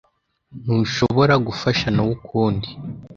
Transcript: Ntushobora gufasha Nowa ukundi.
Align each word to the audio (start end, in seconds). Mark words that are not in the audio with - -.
Ntushobora 0.61 1.33
gufasha 1.47 1.87
Nowa 1.95 2.13
ukundi. 2.17 2.69